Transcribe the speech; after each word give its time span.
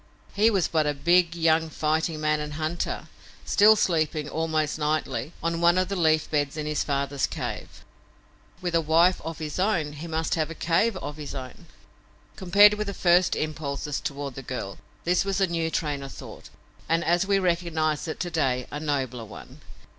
He 0.33 0.49
was 0.49 0.67
but 0.67 0.87
a 0.87 0.95
big, 0.95 1.35
young 1.35 1.69
fighting 1.69 2.19
man 2.19 2.39
and 2.39 2.53
hunter, 2.53 3.07
still 3.45 3.75
sleeping, 3.75 4.27
almost 4.27 4.79
nightly, 4.79 5.31
on 5.43 5.61
one 5.61 5.77
of 5.77 5.89
the 5.89 5.95
leaf 5.95 6.27
beds 6.31 6.57
in 6.57 6.65
his 6.65 6.83
father's 6.83 7.27
cave. 7.27 7.85
With 8.63 8.73
a 8.73 8.81
wife 8.81 9.21
of 9.21 9.37
his 9.37 9.59
own 9.59 9.93
he 9.93 10.07
must 10.07 10.33
have 10.33 10.49
a 10.49 10.55
cave 10.55 10.97
of 10.97 11.17
his 11.17 11.35
own. 11.35 11.67
Compared 12.35 12.73
with 12.73 12.87
his 12.87 12.97
first 12.97 13.35
impulses 13.35 13.99
toward 13.99 14.33
the 14.33 14.41
girl, 14.41 14.79
this 15.03 15.23
was 15.23 15.39
a 15.39 15.45
new 15.45 15.69
train 15.69 16.01
of 16.01 16.11
thought, 16.11 16.49
and, 16.89 17.03
as 17.03 17.27
we 17.27 17.37
recognize 17.37 18.07
it 18.07 18.19
to 18.21 18.31
day, 18.31 18.65
a 18.71 18.79
nobler 18.79 19.25
one. 19.25 19.61